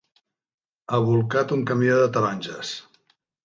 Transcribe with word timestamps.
Ha 0.95 1.01
bolcat 1.11 1.55
un 1.59 1.63
camió 1.73 2.01
de 2.03 2.11
taronges. 2.19 2.77